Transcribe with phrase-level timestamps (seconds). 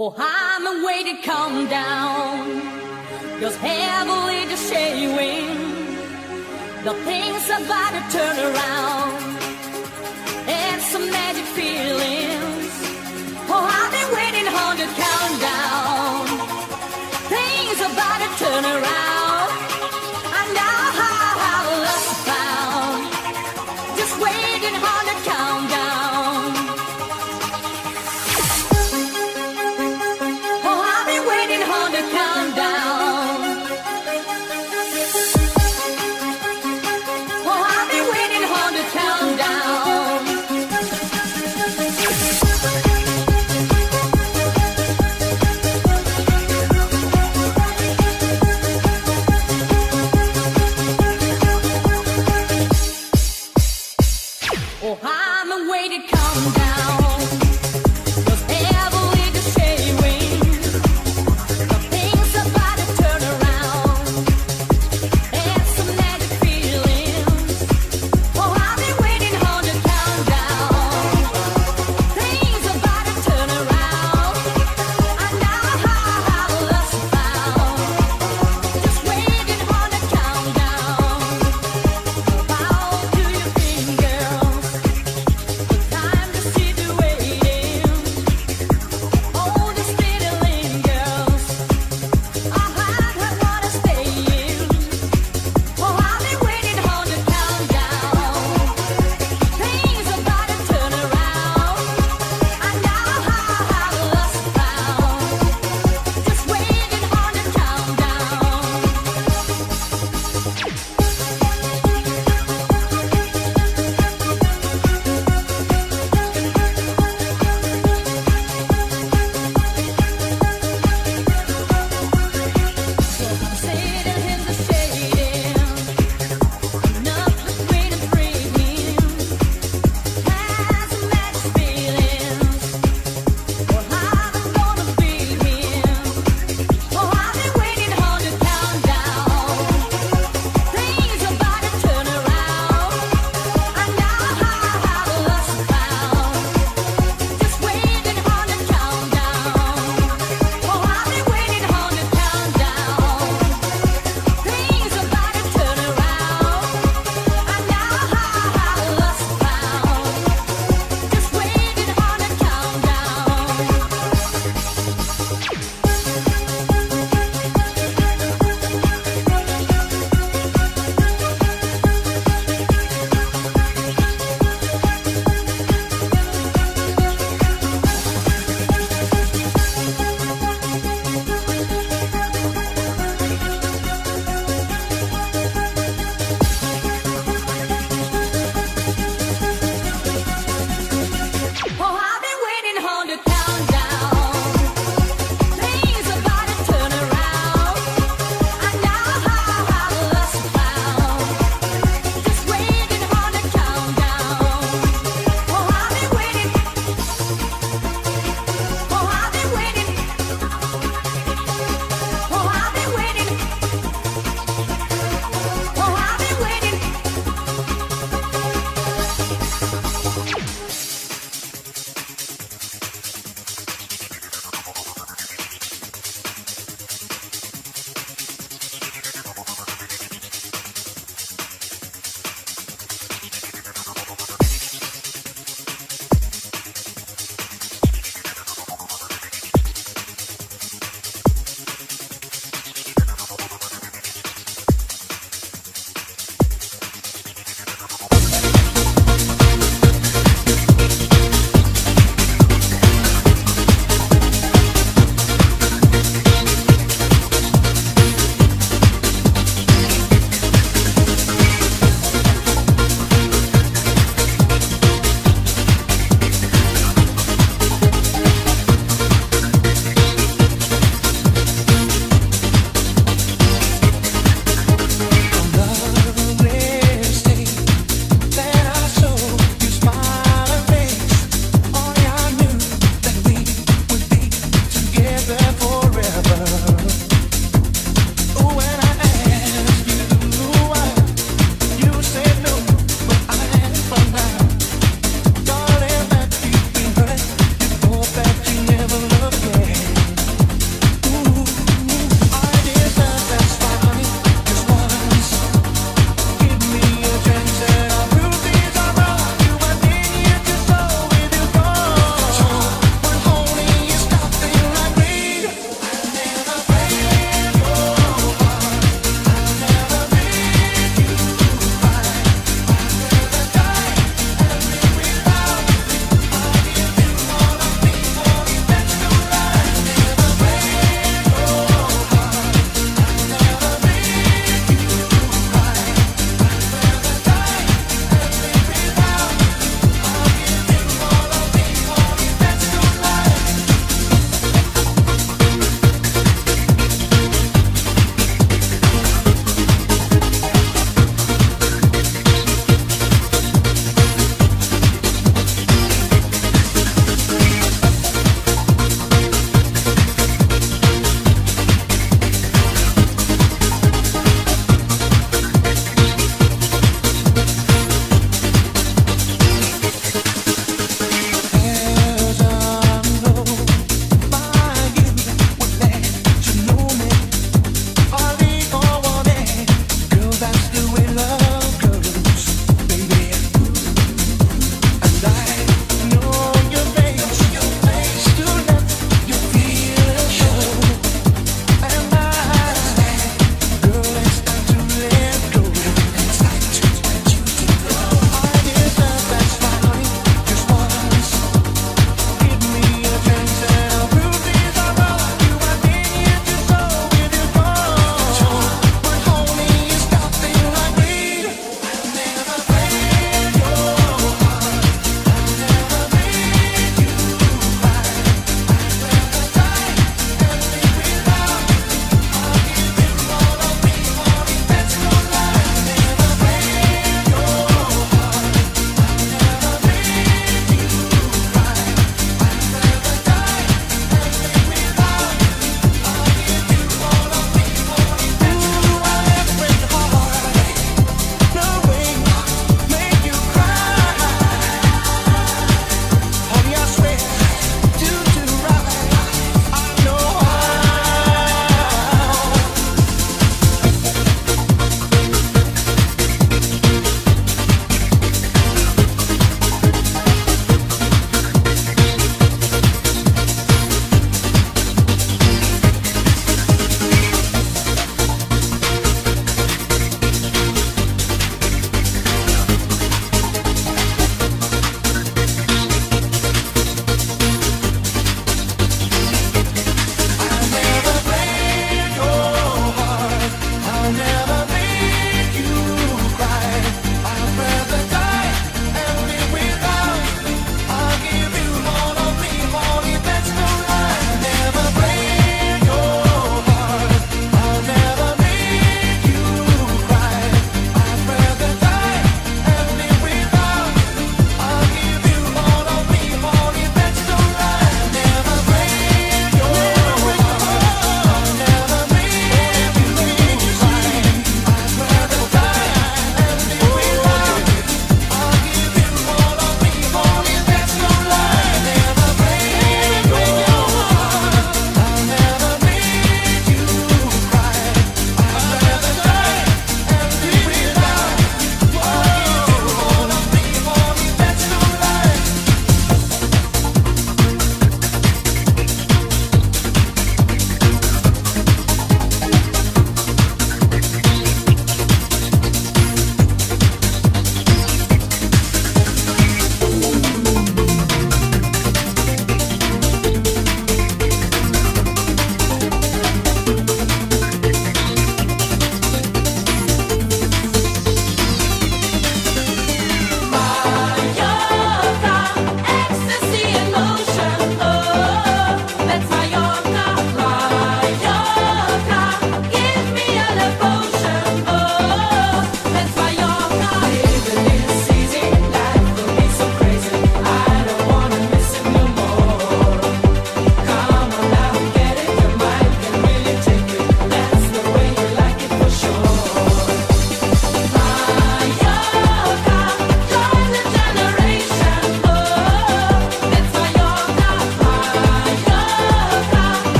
[0.00, 2.60] Oh, I'm waiting, calm down.
[3.40, 5.10] Cause heavily just shading.
[6.84, 9.18] The things about to turn around.
[10.46, 12.70] And some magic feelings.
[13.50, 16.26] Oh, I've been waiting on the countdown.
[17.34, 19.17] Things about to turn around.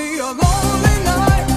[0.00, 1.49] be a lonely night.